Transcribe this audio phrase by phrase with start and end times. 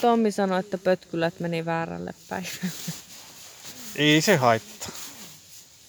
[0.00, 2.46] Tommi sanoi, että pötkylät meni väärälle päin.
[3.96, 4.88] Ei se haittaa.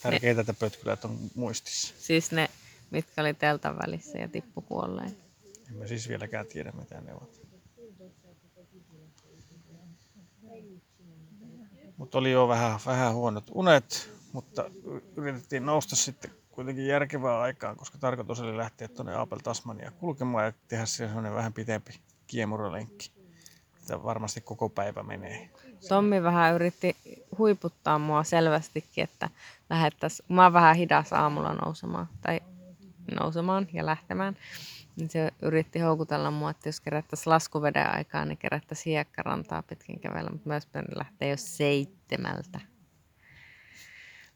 [0.04, 1.94] Tärkeintä, että pötkylät on muistissa.
[2.00, 2.50] siis ne,
[2.92, 5.18] mitkä oli teltan välissä ja tippu kuolleen.
[5.72, 7.40] Emme siis vieläkään tiedä, mitä ne ovat.
[11.98, 14.72] Mutta oli jo vähän, vähän huonot unet, mutta
[15.16, 20.54] yritettiin nousta sitten kuitenkin järkevää aikaan, koska tarkoitus oli lähteä tuonne Apel Tasmania kulkemaan ja
[20.68, 23.19] tehdä siellä vähän pitempi kiemuralenkki.
[23.90, 25.50] Sitä varmasti koko päivä menee.
[25.90, 26.96] Tommi vähän yritti
[27.38, 29.30] huiputtaa mua selvästikin, että
[29.70, 32.40] lähettäisiin, mä oon vähän hidas aamulla nousemaan, tai
[33.20, 34.38] nousemaan ja lähtemään,
[34.96, 40.30] niin se yritti houkutella mua, että jos kerättäisiin laskuveden aikaa, niin kerättäisiin hiekkarantaa pitkin kävellä,
[40.30, 42.60] mutta myös lähtee jo seitsemältä.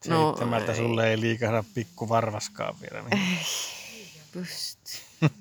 [0.08, 0.78] No, Seitsemältä ei.
[0.78, 3.10] sulle ei liikahda pikku varvaskaan vielä.
[3.10, 3.40] Niin.
[4.32, 4.92] Pysty.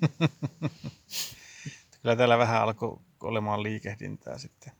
[2.01, 4.73] Kyllä täällä vähän alkoi olemaan liikehdintää sitten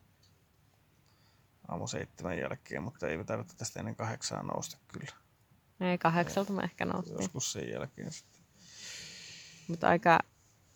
[1.67, 5.13] aamu seitsemän jälkeen, mutta ei tarvitse tästä ennen kahdeksaa nousta kyllä.
[5.79, 7.17] Ei, kahdeksalta me ehkä noustiin.
[7.17, 8.43] Joskus sen jälkeen sitten.
[9.67, 10.19] Mutta aika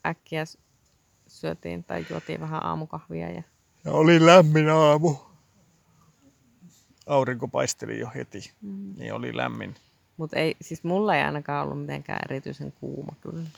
[0.06, 0.44] äkkiä
[1.28, 3.30] syötiin tai juotiin vähän aamukahvia.
[3.30, 3.44] Ja...
[3.86, 5.16] ja oli lämmin aamu.
[7.06, 8.94] Aurinko paisteli jo heti, mm.
[8.98, 9.76] niin oli lämmin.
[10.18, 13.50] Mutta ei, siis mulla ei ainakaan ollut mitenkään erityisen kuuma kyllä.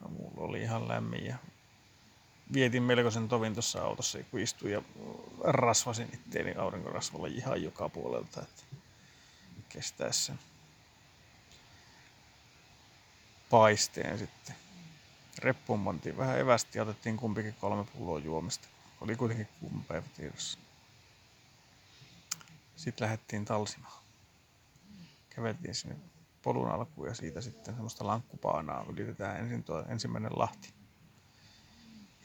[0.00, 1.36] No, mulla oli ihan lämmin ja
[2.52, 4.82] vietin melkoisen tovin tuossa autossa, kun istuin ja
[5.44, 8.62] rasvasin itteeni aurinkorasvalla ihan joka puolelta, että
[9.68, 10.38] kestää sen
[13.50, 14.54] paisteen sitten.
[15.38, 18.68] Reppuun pantiin vähän evästi ja otettiin kumpikin kolme pulloa juomista.
[19.00, 20.58] Oli kuitenkin kuuma päivä tiedossa.
[22.76, 24.02] Sitten lähdettiin talsimaan.
[25.30, 25.96] Käveltiin sinne
[26.42, 30.74] polun alkuun ja siitä sitten semmoista lankkupaanaa ylitetään ensin tuo ensimmäinen lahti.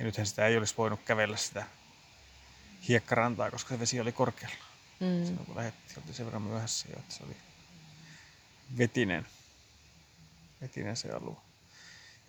[0.01, 1.65] Ja nythän sitä ei olisi voinut kävellä sitä
[2.87, 4.55] hiekkarantaa, koska se vesi oli korkealla.
[4.99, 5.25] Mm.
[5.25, 7.35] Silloin kun lähdettiin, oltiin sen verran myöhässä jo, että se oli
[8.77, 9.27] vetinen,
[10.61, 11.35] vetinen se alue.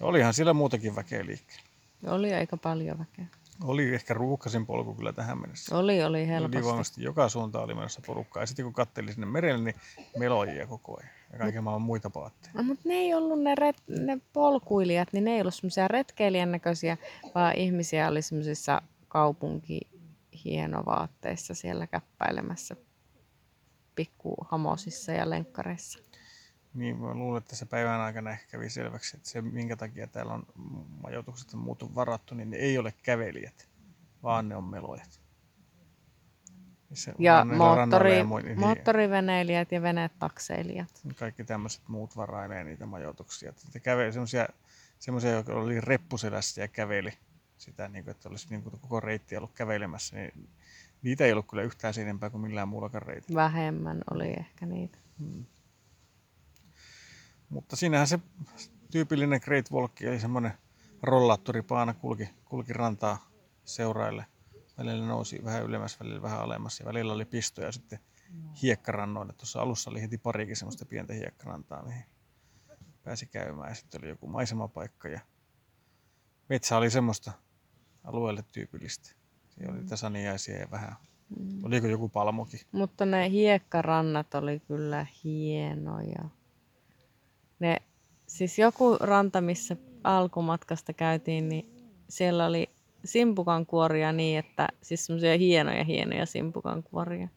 [0.01, 1.65] Ja olihan siellä muutakin väkeä liikkeellä.
[2.07, 3.27] Oli aika paljon väkeä.
[3.65, 5.79] Oli ehkä ruuhkasin polku kyllä tähän mennessä.
[5.79, 6.57] Oli, oli helposti.
[6.57, 8.43] Ylivoimaisesti joka suuntaan oli menossa porukkaa.
[8.43, 9.75] Ja sitten kun katselin sinne merelle, niin
[10.19, 11.11] melojia koko ajan.
[11.33, 12.53] Ja kaiken maailman muita paatteja.
[12.55, 16.53] No, mutta ne ei ollut ne, ret, ne polkuilijat, niin ne ei ollut semmoisia retkeilijän
[16.53, 16.97] näköisiä,
[17.35, 19.81] vaan ihmisiä oli semmoisissa kaupunki
[20.45, 22.77] hienovaatteissa siellä käppäilemässä
[23.95, 25.99] pikkuhamosissa ja lenkkareissa.
[26.75, 30.35] Niin, mä luulen, että se päivän aikana ehkä kävi selväksi, että se minkä takia täällä
[30.35, 30.47] on
[31.03, 33.69] majoitukset ja muut on varattu, niin ne ei ole kävelijät,
[34.23, 35.21] vaan ne on melojat.
[36.93, 40.89] Se ja moottori, ja mui, niin moottoriveneilijät ja venetakseilijat.
[41.17, 43.53] Kaikki tämmöiset muut varailee niitä majoituksia.
[43.83, 44.49] Käveli semmoisia,
[44.99, 47.13] semmoisia, jotka oli reppuselässä ja käveli
[47.59, 50.49] sitä, niin kuin, että olisi niin kuin koko reitti ollut kävelemässä, niin
[51.03, 53.43] niitä ei ollut kyllä yhtään enempää kuin millään muullakaan reitillä.
[53.43, 54.99] Vähemmän oli ehkä niitä.
[55.19, 55.45] Hmm.
[57.53, 58.19] Mutta siinähän se
[58.91, 60.53] tyypillinen Great Walk, eli semmoinen
[61.03, 63.31] rollaattoripaana kulki, kulki rantaa
[63.65, 64.27] seuraille.
[64.79, 67.99] Välillä nousi vähän ylemmäs, välillä vähän alemmas ja välillä oli pistoja sitten
[68.63, 69.33] hiekkarannoille.
[69.33, 72.05] Tuossa alussa oli heti parikin semmoista pientä hiekkarantaa, mihin
[73.03, 73.69] pääsi käymään.
[73.69, 75.21] Ja sitten oli joku maisemapaikka ja
[76.49, 77.33] metsä oli semmoista
[78.05, 79.11] alueelle tyypillistä.
[79.49, 80.97] Siellä oli tasaniaisia ja vähän,
[81.39, 81.65] mm.
[81.65, 82.61] oliko joku palmukin.
[82.73, 86.29] Mutta ne hiekkarannat oli kyllä hienoja.
[87.63, 87.77] Ne,
[88.27, 92.71] siis joku ranta, missä alkumatkasta käytiin, niin siellä oli
[93.05, 97.29] simpukan kuoria niin, että siis semmoisia hienoja hienoja simpukan kuoria.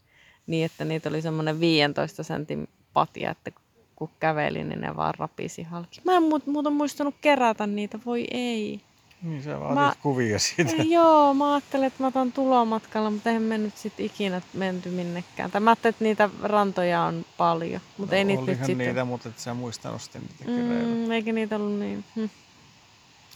[0.47, 3.51] Niin, että niitä oli semmoinen 15 sentin patja, että
[3.95, 6.01] kun käveli, niin ne vaan rapisi halki.
[6.05, 8.81] Mä en muuten muistanut kerätä niitä, voi ei.
[9.21, 10.71] Niin, se vaatii mä, kuvia siitä.
[10.97, 15.51] Joo, mä ajattelin, että mä otan tulomatkalla, mutta eihän me nyt sitten ikinä menty minnekään.
[15.51, 18.77] Tai mä ajattelin, että niitä rantoja on paljon, mutta no, ei niitä nyt sitten...
[18.77, 22.03] niitä, mutta et sä muistanut sitten niitä mm, Eikä niitä ollut niin.
[22.15, 22.25] Hm.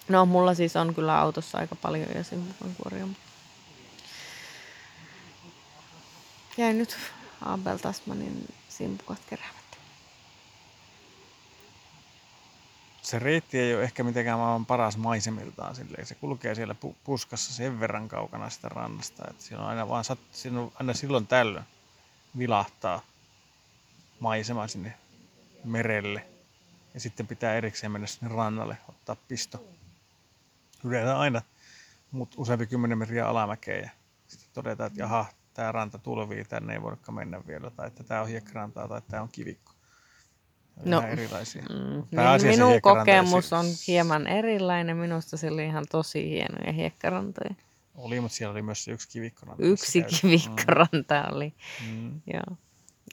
[0.10, 3.08] No, mulla siis on kyllä autossa aika paljon ja sen mukaan kuoria.
[6.58, 6.98] Jäin nyt
[7.46, 9.59] Abel Tasmanin simpukat keräämään.
[13.10, 15.76] Se reitti ei ole ehkä mitenkään maailman paras maisemiltaan.
[15.76, 16.06] Silleen.
[16.06, 20.20] Se kulkee siellä puskassa sen verran kaukana sitä rannasta, että siinä on aina, vaan sat,
[20.32, 21.66] siinä on aina silloin tällöin
[22.38, 23.02] vilahtaa
[24.20, 24.94] maisema sinne
[25.64, 26.26] merelle.
[26.94, 29.64] Ja sitten pitää erikseen mennä sinne rannalle, ottaa pisto.
[30.84, 31.42] Yleensä aina
[32.12, 33.90] mut useampi kymmenen metriä alamäkeä ja
[34.28, 38.22] sitten todetaan, että jaha, tämä ranta tulvii, tänne ei voikaan mennä vielä, tai että tämä
[38.22, 39.79] on hiekkarantaa, tai tämä on kivikko.
[40.86, 41.62] No, erilaisia.
[41.62, 44.98] Mm, niin minun kokemus on hieman erilainen.
[44.98, 47.56] Minusta se oli ihan tosi hienoja hiekkarantoja.
[47.96, 49.64] Oli, mutta siellä oli myös yksi kivikkoranta.
[49.64, 51.54] Yksi kivikkoranta oli.
[51.80, 51.96] käytiin.
[52.02, 52.22] Mm.
[52.34, 52.58] Joo.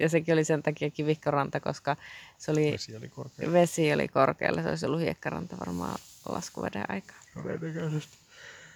[0.01, 1.97] Ja sekin oli sen takia kivikkoranta, koska
[2.39, 3.53] se oli, Vesi oli korkea.
[3.53, 4.63] vesi oli korkealla.
[4.63, 5.99] Se olisi ollut hiekkaranta varmaan
[6.29, 7.17] laskuveden aikaa.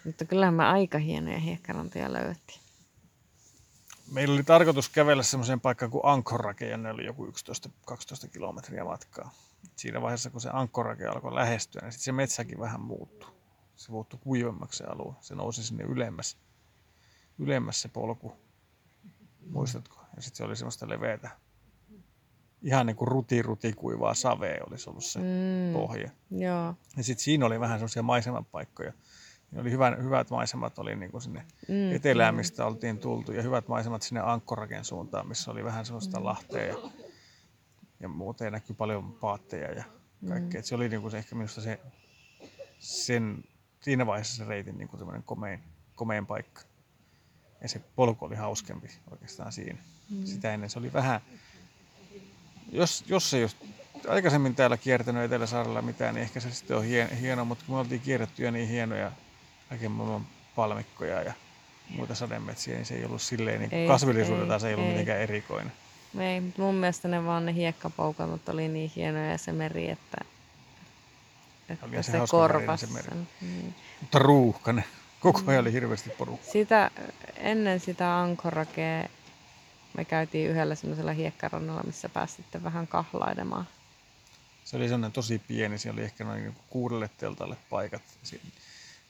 [0.05, 2.61] Mutta kyllähän me aika hienoja hiekkarantoja löydettiin.
[4.11, 7.31] Meillä oli tarkoitus kävellä semmoiseen paikkaan kuin Ankorake, ja ne oli joku 11-12
[8.33, 9.31] kilometriä matkaa.
[9.77, 13.31] Siinä vaiheessa, kun se Ankorake alkoi lähestyä, niin sitten se metsäkin vähän muuttui.
[13.77, 15.15] Se muuttui kuivemmaksi se alue.
[15.21, 16.37] Se nousi sinne ylemmäs,
[17.39, 18.33] ylemmäs se polku.
[19.47, 19.97] Muistatko?
[20.17, 21.31] Ja sitten se oli semmoista leveätä.
[22.63, 26.11] Ihan niin kuin ruti, ruti kuivaa savea olisi ollut se Mm, pohja.
[26.31, 26.75] joo.
[26.97, 28.93] Ja sitten siinä oli vähän semmoisia maisemapaikkoja.
[29.57, 33.69] Oli hyvän, hyvät maisemat oli niin kuin sinne Mm, etelään, mistä oltiin tultu, ja hyvät
[33.69, 36.77] maisemat sinne Ankkoraken suuntaan, missä oli vähän sellaista lahtea ja,
[38.01, 39.85] ja muuta, ja näkyi paljon paatteja ja
[40.29, 40.61] kaikkea.
[40.61, 40.65] Mm.
[40.65, 41.81] Se oli niin kuin se, ehkä minusta se,
[42.79, 43.45] sen,
[43.81, 45.61] siinä vaiheessa se reitin niin kuin komein,
[45.95, 46.63] komein paikka.
[47.63, 49.79] Ja se polku oli hauskempi oikeastaan siinä.
[50.11, 50.25] Mm.
[50.25, 51.21] Sitä ennen se oli vähän,
[52.73, 53.57] jos, jos ei olisi
[54.09, 57.79] aikaisemmin täällä kiertänyt Etelä-Saarella mitään, niin ehkä se sitten on hien, hieno, mutta kun me
[57.79, 59.13] oltiin kierretty jo niin hienoja
[59.71, 60.27] kaiken maailman
[60.57, 61.33] palmikkoja ja
[61.89, 64.93] muita sademetsiä, niin se ei ollut silleen, niin Ei, kasvillisuudeltaan se ei ei, ollut ei.
[64.93, 65.73] mitenkään erikoinen.
[66.19, 70.19] Ei, mutta mun mielestä ne vaan ne hiekkapoukannut oli niin hienoja ja se meri, että,
[71.69, 73.09] että Olihan se se korvasi se meri.
[73.41, 73.75] Niin.
[74.01, 74.85] Mutta ruuhkainen.
[75.21, 76.53] Koko ajan oli hirveästi porukkaa.
[76.53, 76.91] Sitä,
[77.37, 79.09] ennen sitä Ankorakea
[79.97, 83.69] me käytiin yhdellä semmoisella hiekkarannalla, missä pääsi sitten vähän kahlailemaan.
[84.65, 88.03] Se oli sellainen tosi pieni, siellä oli ehkä noin niin kuudelle teltalle paikat.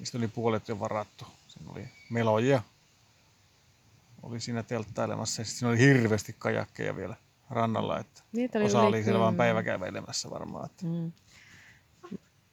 [0.01, 1.25] Niistä oli puolet jo varattu.
[1.49, 2.63] Siinä oli melojia.
[4.23, 7.17] Oli siinä telttailemassa sitten siinä oli hirveästi kajakkeja vielä
[7.51, 7.99] rannalla.
[7.99, 10.67] Että Niitä oli osa oli siellä vain päiväkävelemässä varmaan.
[10.67, 11.13] Että Mm.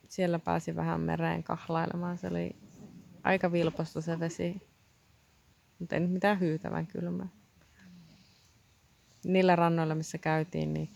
[0.10, 2.18] Siellä pääsi vähän mereen kahlailemaan.
[2.18, 2.56] Se oli
[3.24, 4.62] aika vilposta se vesi,
[5.80, 7.28] mutta ei nyt mitään hyytävän kylmää.
[9.24, 10.90] Niillä rannoilla, missä käytiin, niin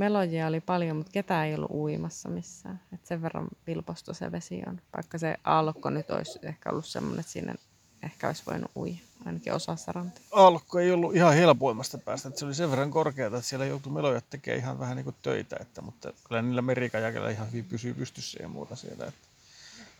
[0.00, 2.80] melojia oli paljon, mutta ketään ei ollut uimassa missään.
[2.94, 4.80] Et sen verran vilposta se vesi on.
[4.96, 7.54] Vaikka se aallokko nyt olisi ehkä ollut semmoinen, että siinä
[8.02, 10.26] ehkä olisi voinut uida, ainakin osassa rantoja.
[10.32, 12.28] Alkko ei ollut ihan helpoimmasta päästä.
[12.28, 15.16] Että se oli sen verran korkeata, että siellä joutui melojat tekemään ihan vähän niin kuin
[15.22, 15.56] töitä.
[15.60, 19.06] Että, mutta kyllä niillä merikajakilla ihan hyvin pysyy pystyssä ja muuta siellä.
[19.06, 19.28] Että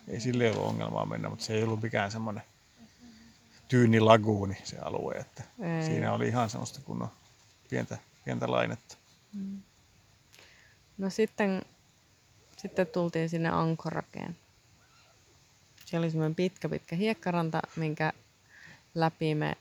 [0.09, 2.43] ei sille ollut ongelmaa mennä, mutta se ei ollut mikään semmoinen
[3.69, 5.15] tyyni laguuni se alue.
[5.15, 5.87] Että Ei.
[5.87, 7.11] siinä oli ihan semmoista kunnon
[7.71, 8.97] pientä, pientä lainetta.
[11.01, 11.63] No sitten,
[12.57, 14.37] sitten tultiin sinne Ankorakeen.
[15.85, 18.13] Siellä oli semmoinen pitkä, pitkä hiekkaranta, minkä
[18.95, 19.57] läpi me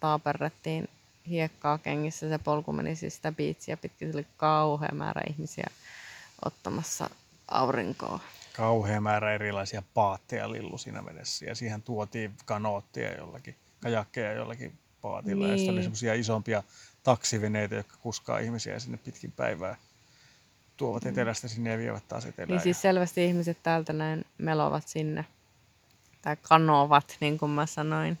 [0.00, 0.88] taaperrettiin
[1.28, 2.28] hiekkaa kengissä.
[2.28, 4.12] Se polku meni siis sitä biitsiä pitkin.
[4.12, 5.66] Se oli kauhea määrä ihmisiä
[6.44, 7.10] ottamassa
[7.48, 8.20] aurinkoa.
[8.52, 15.46] Kauhea määrä erilaisia paatteja lillu siinä vedessä ja siihen tuotiin kanoottia jollakin, kajakkeja jollakin paatilla.
[15.46, 15.66] Niin.
[15.66, 16.62] Ja oli semmoisia isompia
[17.04, 19.76] taksiveneitä, jotka kuskaa ihmisiä sinne pitkin päivää.
[20.76, 22.48] Tuovat etelästä sinne ja vievät taas etelään.
[22.48, 25.24] Niin siis selvästi ihmiset täältä näin melovat sinne.
[26.22, 28.18] Tai kanovat, niin kuin mä sanoin.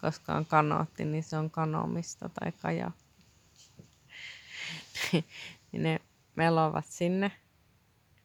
[0.00, 2.90] Koska on kanootti, niin se on kanomista tai kaja.
[5.72, 6.00] niin ne
[6.36, 7.32] melovat sinne.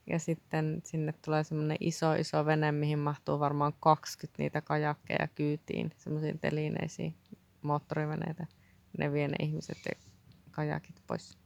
[0.07, 5.91] Ja sitten sinne tulee semmoinen iso, iso vene, mihin mahtuu varmaan 20 niitä kajakkeja kyytiin.
[5.97, 7.15] Semmoisiin telineisiin
[7.61, 8.47] moottoriveneitä.
[8.97, 9.91] Ne vie ne ihmiset ja
[10.51, 11.37] kajakit pois.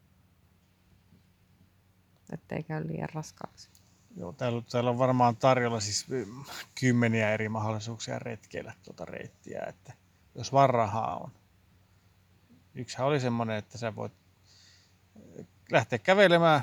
[2.33, 3.69] Ettei käy liian raskaaksi.
[4.17, 6.43] Joo, täällä, täällä on varmaan tarjolla siis mm,
[6.79, 9.93] kymmeniä eri mahdollisuuksia retkeillä tuota reittiä, että
[10.35, 11.31] jos vaan rahaa on.
[12.75, 14.13] Yksihän oli semmoinen, että sä voit
[15.39, 16.61] eh, lähteä kävelemään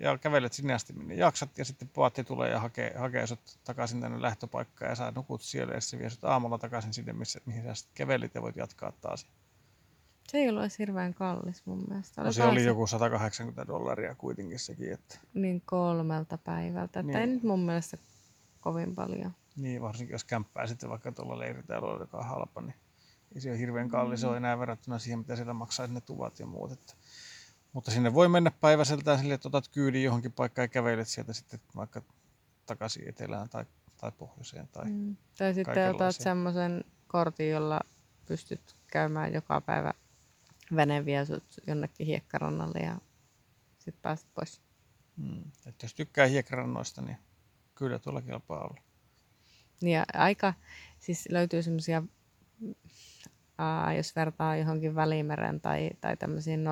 [0.00, 4.00] ja kävelet sinne asti, minne jaksat, ja sitten paatti tulee ja hakee, hakee sut takaisin
[4.00, 7.62] tänne lähtöpaikkaan, ja sä nukut siellä, ja se vie sut aamulla takaisin sinne, missä, mihin
[7.62, 9.26] sä sitten kävelit, ja voit jatkaa taas.
[10.28, 12.24] Se ei ollut hirveän kallis mun mielestä.
[12.24, 17.00] No se oli joku 180 dollaria kuitenkin sekin, että Niin kolmelta päivältä.
[17.00, 17.34] Että ei Niin.
[17.34, 17.98] nyt mun mielestä
[18.60, 19.32] kovin paljon.
[19.56, 22.74] Niin, varsinkin jos kämppää sitten vaikka tuolla leiritaloilla, joka on halpa, niin
[23.34, 26.46] ei se ole hirveän kallis ole enää verrattuna siihen, mitä siellä maksaa ne tuvat ja
[26.46, 26.72] muut.
[26.72, 26.94] Että.
[27.72, 31.60] Mutta sinne voi mennä päiväseltään sille, että otat kyydin johonkin paikkaan ja kävelet sieltä sitten
[31.76, 32.02] vaikka
[32.66, 33.64] takaisin etelään tai,
[34.00, 34.68] tai pohjoiseen.
[34.68, 34.84] Tai...
[34.84, 34.92] Mm.
[34.92, 35.16] Mm.
[35.38, 37.80] Tai sitten otat semmoisen kortin, jolla
[38.26, 39.94] pystyt käymään joka päivä
[40.76, 42.98] vene vie sut jonnekin hiekkarannalle ja
[43.78, 44.62] sitten pääset pois.
[45.16, 45.42] Mm.
[45.66, 47.16] Että jos tykkää hiekkarannoista, niin
[47.74, 48.80] kyllä tuolla kelpaa olla.
[49.80, 50.54] Niin Ja aika,
[50.98, 52.02] siis löytyy semmoisia,
[53.96, 56.64] jos vertaa johonkin Välimeren tai, tai tämmöisiin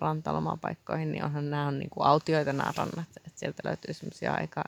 [0.00, 3.08] normirantalomapaikkoihin, niin onhan nämä on niinku autioita nämä rannat.
[3.26, 4.64] Et sieltä löytyy semmoisia aika,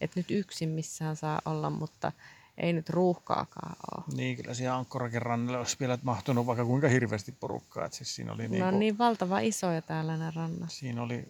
[0.00, 2.12] että nyt yksin missään saa olla, mutta
[2.58, 4.04] ei nyt ruuhkaakaan ole.
[4.16, 7.84] Niin, kyllä siihen Ankkorakin rannalle olisi vielä mahtunut vaikka kuinka hirveästi porukkaa.
[7.84, 10.70] Että siis siinä oli Ne niinku, on niin valtava isoja täällä ne rannat.
[10.70, 11.28] siinä oli,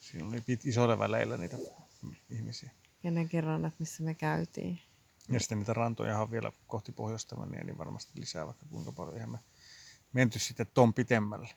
[0.00, 1.56] siinä oli pit, isoilla väleillä niitä
[2.30, 2.70] ihmisiä.
[3.02, 4.80] Ja nekin rannat, missä me käytiin.
[5.28, 9.14] Ja sitten niitä rantoja on vielä kohti pohjoista niin varmasti lisää vaikka kuinka paljon.
[9.14, 9.38] Eihän me
[10.12, 11.48] menty sitten ton pitemmälle.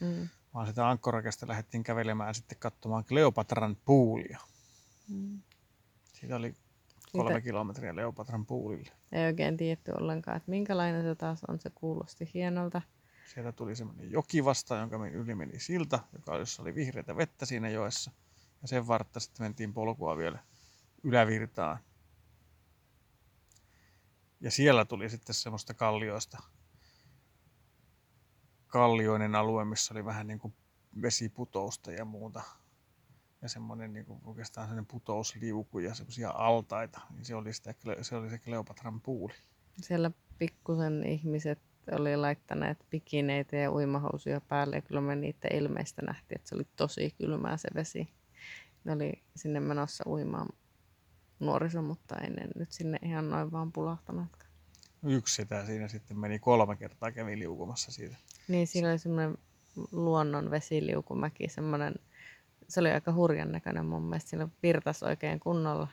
[0.00, 0.28] Mm.
[0.54, 4.38] Vaan sitä Ankkorakesta lähdettiin kävelemään sitten katsomaan Kleopatran puulia.
[5.08, 5.42] Mm.
[6.12, 6.54] Siitä oli
[7.12, 8.92] kolme kilometriä Kleopatran puulille.
[9.12, 11.60] Ei oikein tiedetty ollenkaan, että minkälainen se taas on.
[11.60, 12.82] Se kuulosti hienolta.
[13.34, 17.68] Sieltä tuli semmoinen joki vastaan, jonka yli meni silta, joka, jossa oli vihreätä vettä siinä
[17.68, 18.10] joessa.
[18.62, 20.38] Ja sen vartta sitten mentiin polkua vielä
[21.02, 21.78] ylävirtaan.
[24.40, 26.42] Ja siellä tuli sitten semmoista kallioista,
[28.72, 30.54] kallioinen alue, missä oli vähän niin kuin
[31.02, 32.42] vesiputousta ja muuta.
[33.42, 37.00] Ja semmoinen niin kuin oikeastaan semmoinen putousliuku ja semmoisia altaita.
[37.10, 39.34] Niin se oli, sitä, se oli se Kleopatran puuli.
[39.82, 41.58] Siellä pikkusen ihmiset
[41.90, 44.76] oli laittaneet pikineitä ja uimahousuja päälle.
[44.76, 48.08] Ja kyllä me niiden ilmeistä nähtiin, että se oli tosi kylmää se vesi.
[48.84, 50.48] Ne oli sinne menossa uimaan
[51.40, 54.52] nuoriso, mutta ei ne nyt sinne ihan noin vaan pulahtanutkaan.
[55.02, 58.16] Yksi sitä siinä sitten meni kolme kertaa kävi liukumassa siitä.
[58.48, 59.38] Niin, siinä oli semmoinen
[59.92, 61.94] luonnon vesiliukumäki, semmoinen,
[62.68, 64.30] se oli aika hurjan näköinen mun mielestä.
[64.30, 65.88] Siinä virtas oikein kunnolla.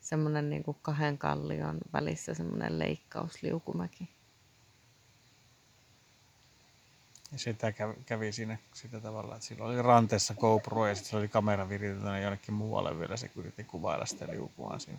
[0.00, 4.08] Semmoinen niin kuin kahden kallion välissä semmoinen leikkausliukumäki.
[7.32, 7.72] Ja sitä
[8.06, 12.18] kävi, siinä sitä tavalla, että sillä oli ranteessa GoPro ja sitten se oli kamera viritettynä
[12.18, 13.16] jonnekin muualle vielä.
[13.16, 14.98] Se yritti kuvailla sitä liukuaan siinä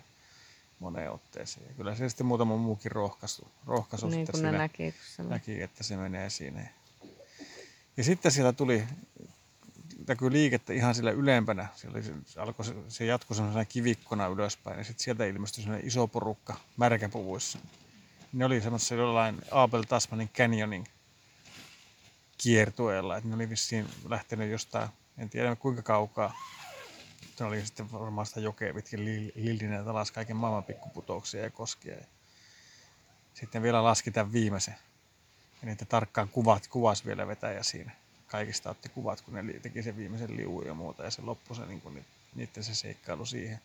[0.78, 1.66] moneen otteeseen.
[1.66, 5.96] Ja kyllä se sitten muutama muukin rohkaisu, rohkaisu Niin sitten siinä näki, näki, että se
[5.96, 6.68] menee siinä.
[7.96, 8.84] Ja sitten siellä tuli,
[10.08, 11.68] näkyy liikettä ihan sillä ylempänä.
[11.74, 16.06] Siellä oli, se, alkoi, se, jatkoi semmoisena kivikkona ylöspäin ja sitten sieltä ilmestyi semmoinen iso
[16.06, 17.58] porukka märkäpuvuissa.
[18.32, 20.84] Ne oli semmoisessa jollain Abel Tasmanin Canyoning
[22.38, 24.88] kiertueella, että ne oli vissiin lähtenyt jostain,
[25.18, 26.34] en tiedä kuinka kaukaa.
[27.40, 31.94] Ne oli sitten varmaan sitä jokea pitkin li- lillineet alas kaiken maailman pikkuputouksia ja koskia.
[31.94, 32.04] Ja
[33.34, 34.74] sitten vielä laski tämän viimeisen.
[35.62, 37.92] Ja niitä tarkkaan kuvat, kuvasi vielä vetäjä siinä.
[38.26, 41.04] Kaikista otti kuvat, kun ne teki sen viimeisen liuun ja muuta.
[41.04, 43.60] Ja se loppui se, niin kuin, ni- niiden se seikkailu siihen.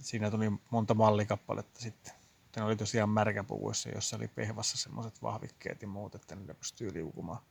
[0.00, 2.12] Et siinä tuli monta mallikappaletta sitten.
[2.56, 7.42] Ne oli tosiaan märkäpuvuissa, jossa oli pehvassa semmoiset vahvikkeet ja muut, että ne pystyy liukumaan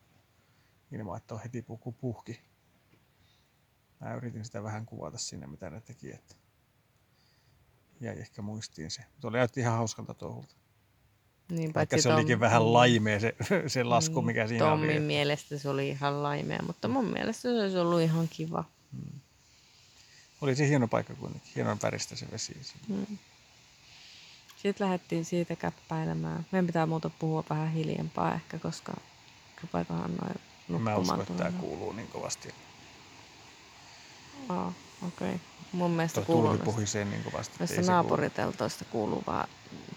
[0.92, 2.42] ilman, että on heti puku puhki.
[4.00, 6.36] Mä yritin sitä vähän kuvata sinne, mitä ne teki, että
[8.02, 9.02] jäi ehkä muistiin se.
[9.14, 10.56] Mutta oli näytti ihan hauskalta touhulta.
[11.50, 13.36] Niin, Vaikka se olikin Tom- vähän laimea se,
[13.68, 14.96] se lasku, Niin, mikä siinä Tommin oli.
[14.98, 18.64] että- mielestä se oli ihan laimea, mutta mun mielestä se olisi ollut ihan kiva.
[20.42, 22.58] Oli se hieno paikka kuitenkin, hienon väristä se vesi.
[22.88, 23.18] Mm.
[24.58, 26.46] Sitten lähdettiin siitä käppäilemään.
[26.52, 28.94] Meidän pitää muuta puhua vähän hiljempaa ehkä, koska
[29.62, 30.22] rupeakohan noin
[30.68, 30.98] Mä nukkumaan.
[31.02, 32.54] uskon, että tämä kuuluu niin kovasti.
[34.50, 34.74] Aa,
[35.08, 35.28] okei.
[35.28, 35.40] Okay.
[35.72, 37.58] Mun mielestä Tuo kuuluu tulvi puhisee niin kovasti.
[37.58, 37.88] kuulu.
[37.88, 39.48] naapuriteltoista kuuluu vaan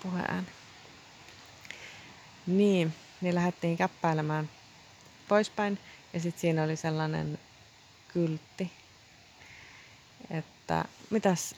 [0.03, 0.47] puheääni.
[2.47, 4.51] Niin, niin lähdettiin käppäilemään
[5.29, 5.79] poispäin.
[6.13, 7.39] Ja sitten siinä oli sellainen
[8.09, 8.73] kyltti,
[10.31, 11.55] että mitäs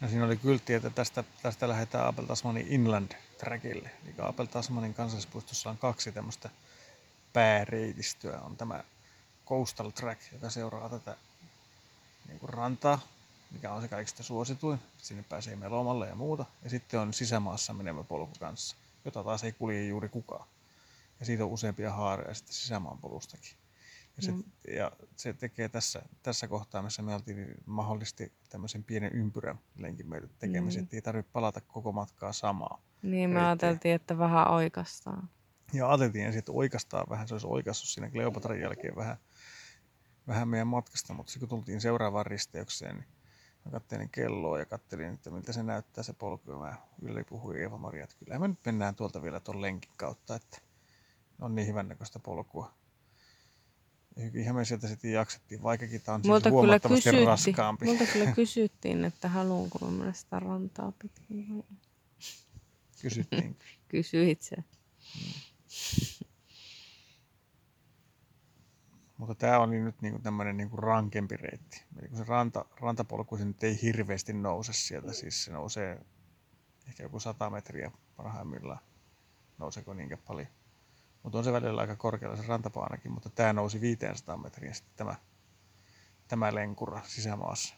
[0.00, 3.90] No siinä oli kyltti, että tästä, tästä lähdetään Abel Tasmanin Inland Trackille.
[4.04, 6.50] Eli Abel Tasmanin kansallispuistossa on kaksi tämmöistä
[7.32, 8.40] pääreitistöä.
[8.40, 8.84] On tämä
[9.46, 11.16] Coastal Track, joka seuraa tätä
[12.28, 12.98] niin kuin rantaa,
[13.50, 14.78] mikä on se kaikista suosituin.
[14.98, 16.44] Sinne pääsee melomalle ja muuta.
[16.64, 20.46] Ja sitten on sisämaassa menevä polku kanssa, jota taas ei kulje juuri kukaan.
[21.20, 23.56] Ja siitä on useampia haareja sitten sisämaan polustakin.
[24.16, 24.44] Ja se, Mm.
[24.76, 30.08] ja se tekee tässä, tässä kohtaa, missä me oltiin, niin mahdollisti tämmöisen pienen ympyrän lenkin
[30.08, 30.84] meille tekemisen, Mm.
[30.84, 32.80] että ei tarvitse palata koko matkaa samaa.
[33.02, 35.28] Niin me ajateltiin, että vähän oikastaan.
[35.72, 39.16] Ja ajateltiin ensin, että oikeastaan vähän, se olisi oikassut siinä Kleopatran jälkeen vähän,
[40.28, 43.06] vähän meidän matkasta, mutta sitten kun tultiin seuraavaan risteykseen, niin
[43.64, 46.50] mä kattelin kelloa ja kattelin, että miltä se näyttää se polku.
[46.50, 50.36] Ja mä Ylli puhui Eeva-Maria, että kyllä me nyt mennään tuolta vielä tuon lenkin kautta,
[50.36, 50.58] että
[51.40, 52.74] on niin hyvän näköistä polkua.
[54.16, 57.86] Hyvinhän me sieltä sitten jaksettiin, vaikkakin tämä on siis Multa kyllä, huomattavasti kysyttiin, raskaampi.
[57.86, 61.64] multa kyllä kysyttiin, että haluanko mä mennä sitä rantaa pitkin.
[63.02, 63.56] Kysyttiin.
[63.88, 64.56] Kysyit se.
[69.18, 71.84] Mutta tämä oli nyt niinku tämmöinen niinku rankempi reitti.
[71.98, 76.06] Eli kun se ranta, rantapolku se nyt ei hirveästi nouse sieltä, siis se nousee
[76.88, 78.80] ehkä joku 100 metriä parhaimmillaan.
[79.58, 80.48] Nouseeko niinkään paljon.
[81.22, 85.16] Mutta on se välillä aika korkealla se rantapaanakin, mutta tämä nousi 500 metriä sitten tämä,
[86.28, 87.74] tämä lenkura sisämaassa.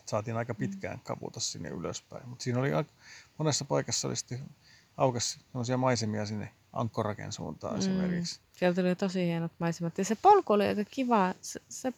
[0.00, 2.28] Et saatiin aika pitkään kaputa sinne ylöspäin.
[2.28, 2.92] Mutta siinä oli aika,
[3.38, 4.50] monessa paikassa oli sitten
[4.96, 7.78] aukesi sellaisia maisemia sinne Ankkoraken suuntaan mm.
[7.78, 8.40] esimerkiksi.
[8.52, 9.98] Sieltä tuli tosi hienot maisemat.
[9.98, 11.34] Ja se polku oli aika kiva.
[11.40, 11.92] Se, se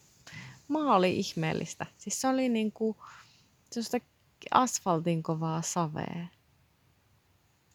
[0.68, 1.86] maa oli ihmeellistä.
[1.98, 2.96] Siis se oli niinku
[3.70, 3.98] sellaista
[4.50, 6.26] asfaltin kovaa savea.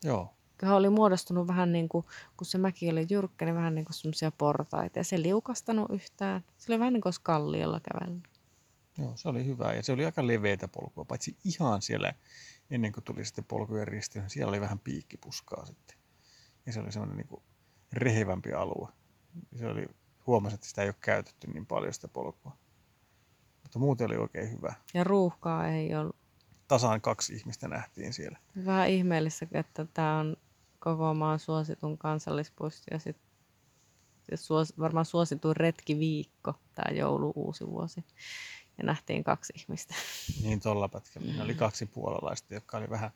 [0.03, 0.33] Joo.
[0.61, 2.05] Joka oli muodostunut vähän niin kuin,
[2.37, 4.99] kun se mäki oli jyrkkä, niin vähän niin kuin semmoisia portaita.
[4.99, 6.43] Ja se liukastanut yhtään.
[6.57, 8.23] Se oli vähän niin kuin kalliolla kävellyt.
[8.97, 9.73] Joo, se oli hyvä.
[9.73, 12.13] Ja se oli aika leveitä polkua, paitsi ihan siellä
[12.69, 15.96] ennen kuin tuli sitten polkujen risti, niin siellä oli vähän piikkipuskaa sitten.
[16.67, 17.43] Ja se oli semmoinen niin
[17.93, 18.89] rehevämpi alue.
[19.55, 19.88] Se oli,
[20.27, 22.57] huomasi, että sitä ei ole käytetty niin paljon sitä polkua.
[23.63, 24.74] Mutta muuten oli oikein hyvä.
[24.93, 26.15] Ja ruuhkaa ei ollut.
[26.67, 28.39] Tasaan kaksi ihmistä nähtiin siellä.
[28.65, 30.38] Vähän ihmeellistä, että tämä on
[30.79, 33.27] koko maan suositun kansallispuisto ja sitten
[34.36, 38.05] suos, varmaan suosituin retkiviikko, tämä joulu uusi vuosi.
[38.77, 39.95] Ja nähtiin kaksi ihmistä.
[40.43, 41.33] Niin tuolla pätkällä.
[41.33, 43.12] Ne oli kaksi puolalaista, jotka oli vähän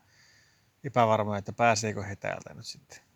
[0.84, 3.11] epävarmoja, että pääseekö he täältä nyt sitten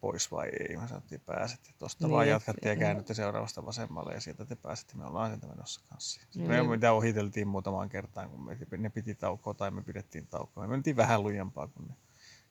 [0.00, 0.76] pois vai ei.
[0.76, 1.70] Mä sanottiin, pääsette.
[1.78, 4.96] Tuosta niin, vaan jatkatte ja käännytte seuraavasta vasemmalle ja sieltä te pääsette.
[4.96, 6.20] Me ollaan sieltä menossa kanssa.
[6.20, 6.66] Sitten niin.
[6.66, 10.62] me mitä ohiteltiin muutamaan kertaan, kun me, ne piti taukoa tai me pidettiin taukoa.
[10.62, 11.94] Me mentiin vähän lujempaa kuin ne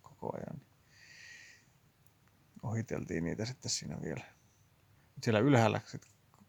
[0.01, 0.61] koko ajan.
[2.63, 4.23] Ohiteltiin niitä sitten siinä vielä.
[5.15, 5.81] Mut siellä ylhäällä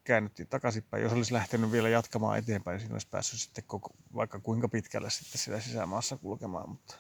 [0.05, 1.03] käännyttiin takaisinpäin.
[1.03, 5.11] Jos olisi lähtenyt vielä jatkamaan eteenpäin, niin siinä olisi päässyt sitten koko, vaikka kuinka pitkälle
[5.11, 6.97] sitten sitä sisämaassa kulkemaan, mutta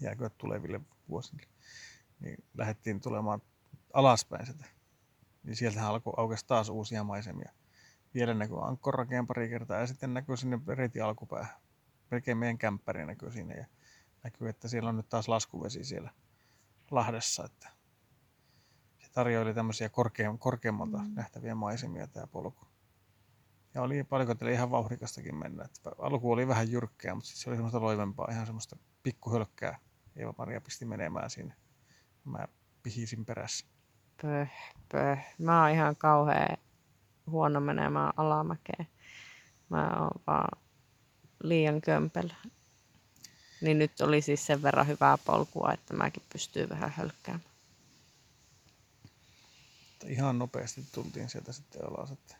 [0.00, 1.49] jääkö tuleville vuosille
[2.20, 3.42] niin lähdettiin tulemaan
[3.92, 4.64] alaspäin sitä.
[5.42, 7.52] Niin sieltähän alkoi aukesi taas uusia maisemia.
[8.14, 11.54] Vielä näkyy ankkorakeen pari kertaa ja sitten näkyy sinne reitin alkupäähän.
[12.10, 13.66] Melkein meidän kämppäri näkyy siinä ja
[14.24, 16.10] näkyy, että siellä on nyt taas laskuvesi siellä
[16.90, 17.44] Lahdessa.
[17.44, 17.68] Että
[18.98, 21.14] se tarjoili tämmöisiä korkeam- korkeammalta mm.
[21.14, 22.66] nähtäviä maisemia tämä polku.
[23.74, 25.64] Ja oli palikotelle ihan vauhdikastakin mennä.
[25.64, 29.78] Että alku oli vähän jyrkkää, mutta sitten se oli semmoista loivempaa, ihan semmoista pikkuhölkkää.
[30.16, 31.54] Eeva-Maria pisti menemään sinne
[32.24, 32.48] mä
[32.82, 33.66] pihisin perässä.
[34.22, 34.50] Pöh,
[34.92, 35.18] pöh.
[35.38, 36.56] Mä oon ihan kauhean
[37.26, 38.88] huono menemään alamäkeen.
[39.68, 40.58] Mä oon vaan
[41.42, 42.34] liian kömpelä.
[43.60, 47.50] Niin nyt oli siis sen verran hyvää polkua, että mäkin pystyy vähän hölkkäämään.
[50.06, 52.10] Ihan nopeasti tultiin sieltä sitten alas.
[52.10, 52.36] Että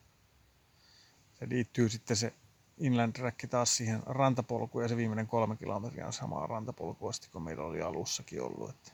[1.38, 2.32] se liittyy sitten se
[2.78, 7.64] inland track taas siihen rantapolkuun ja se viimeinen kolme kilometriä on samaa rantapolkua kuin meillä
[7.64, 8.70] oli alussakin ollut.
[8.70, 8.92] Että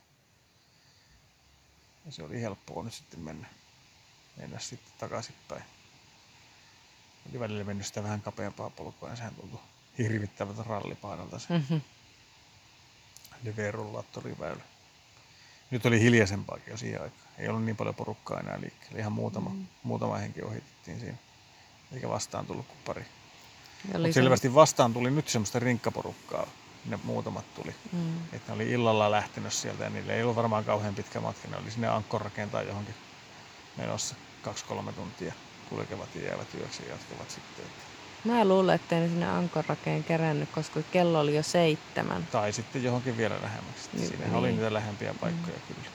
[2.07, 3.47] ja se oli helppoa nyt sitten mennä,
[4.37, 5.63] mennä sitten takaisinpäin.
[7.31, 9.61] Oli välillä mennyt sitä vähän kapeampaa polkua ja sehän tuntui
[9.99, 11.81] hirvittävältä rallipainolta se mm-hmm.
[15.71, 17.29] Nyt oli hiljaisempaakin jo siihen aikaan.
[17.39, 18.99] Ei ollut niin paljon porukkaa enää liikkeellä.
[18.99, 19.67] Ihan muutama, mm.
[19.83, 21.17] muutama henki ohitettiin siinä.
[21.93, 23.05] Eikä vastaan tullut kuin pari.
[23.93, 26.47] Mutta selvästi vastaan tuli nyt semmoista rinkkaporukkaa
[26.89, 27.75] ne muutamat tuli.
[27.93, 28.17] Mm.
[28.33, 31.49] Että ne oli illalla lähtenyt sieltä ja niille ei ollut varmaan kauhean pitkä matka.
[31.49, 32.95] Ne oli sinne ankkorakentaa johonkin
[33.77, 35.33] menossa kaksi-kolme tuntia
[35.69, 37.65] kulkevat ja jäävät yöksi ja jatkavat sitten.
[37.65, 37.83] Että...
[38.25, 42.27] Mä luulen, että ne sinne Ankorakeen kerännyt, koska kello oli jo seitsemän.
[42.33, 43.89] Tai sitten johonkin vielä lähemmäksi.
[43.93, 44.35] Niin, Siinä niin.
[44.35, 45.75] oli niitä lähempiä paikkoja mm.
[45.75, 45.89] kyllä.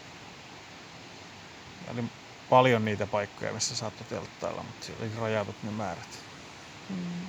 [1.88, 2.04] Ja oli
[2.49, 6.19] paljon niitä paikkoja, missä saattoi telttailla, mutta siellä oli rajatut ne määrät.
[6.89, 7.27] Mm.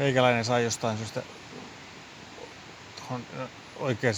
[0.00, 1.22] Meikäläinen sai jostain syystä
[2.96, 3.26] tuohon
[3.76, 4.14] oikeaan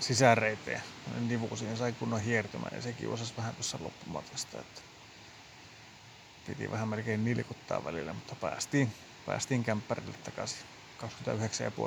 [0.00, 0.82] sisäreiteen,
[1.20, 4.80] nivu siihen sai kunnon hiertymään ja sekin osasi vähän tuossa loppumatkasta, että
[6.46, 8.92] piti vähän melkein nilkuttaa välillä, mutta päästiin,
[9.26, 10.58] päästiin kämppärille takaisin.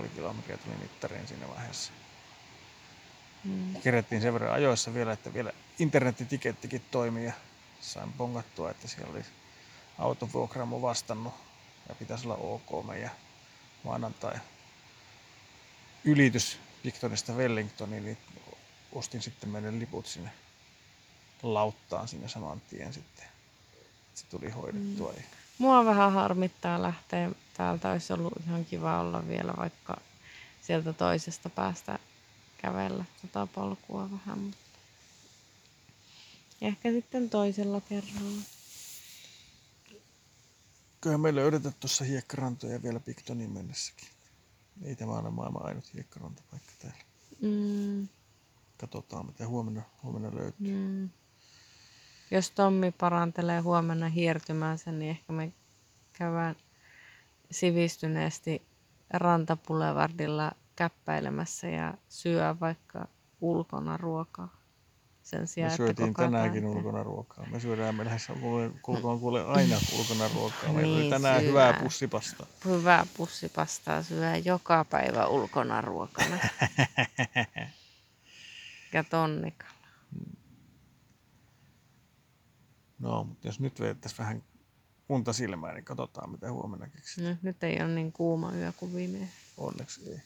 [0.04, 1.92] 29,5 kilometriä tuli mittariin siinä vaiheessa.
[3.44, 3.76] Mm.
[3.76, 7.34] Kerättiin sen verran ajoissa vielä, että vielä internettitikettikin toimii ja
[7.82, 9.26] sain pongattua, että siellä oli
[10.00, 11.34] autovuokraamo vastannut
[11.92, 13.12] ja pitäisi olla ok meidän
[13.84, 14.36] maanantai
[16.04, 18.18] ylitys Victorista Wellingtoniin, niin
[18.92, 20.32] ostin sitten meidän liput sinne
[21.44, 23.26] lauttaan sinne saman tien sitten.
[24.16, 25.12] Se tuli hoidettua.
[25.12, 25.24] Mm.
[25.58, 27.92] Mua vähän harmittaa lähteä täältä.
[27.92, 29.98] Olisi ollut ihan kiva olla vielä vaikka
[30.62, 32.00] sieltä toisesta päästä
[32.58, 34.40] kävellä tota polkua vähän.
[34.40, 34.58] Mutta
[36.62, 38.42] ehkä sitten toisella kerralla.
[41.02, 44.08] Kyllä me löydetään tuossa hiekkarantoja vielä Piktonin mennessäkin.
[44.84, 47.04] Ei tämä ole maailman ainut hiekkarantapaikka täällä.
[47.42, 48.08] Mm.
[48.78, 50.76] Katsotaan, mitä huomenna, huomenna löytyy.
[50.76, 51.10] Mm.
[52.32, 55.54] Jos Tommi parantelee huomenna hiertymäänsä, niin ehkä me
[56.14, 56.56] käydään
[57.52, 58.62] sivistyneesti
[59.10, 63.08] rantapulevardilla käppäilemässä ja syö vaikka
[63.42, 64.61] ulkona ruokaa.
[65.24, 66.78] Sen Me sijaan, että syötiin tänäänkin tehdään.
[66.78, 67.46] ulkona ruokaa.
[67.52, 68.28] Me syödään me lähes
[68.82, 70.74] kulkoon kuule aina ulkona ruokaa.
[70.74, 71.84] Meillä oli Niin tänään hyvää syödään.
[71.84, 72.46] pussipasta.
[72.66, 76.38] Hyvää pussipastaa syö joka päivä ulkona ruokana.
[78.94, 79.72] ja tonnikalla.
[83.00, 84.44] No, mutta jos nyt vedettäisiin vähän
[85.10, 87.34] unta silmään, niin katsotaan mitä huomenna keksitään.
[87.34, 90.22] No, nyt ei ole niin kuuma yö kuin viime Onneksi ei.